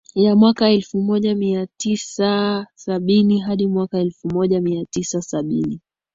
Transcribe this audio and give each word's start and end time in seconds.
ya 0.15 0.35
mwaka 0.35 0.69
elfu 0.69 1.01
moja 1.01 1.35
mia 1.35 1.67
tisa 1.77 2.67
sabini 2.75 3.39
hadi 3.39 3.67
mwaka 3.67 3.99
elfu 3.99 4.27
moja 4.33 4.61
mia 4.61 4.85
tisa 4.85 5.21
sabini 5.21 5.81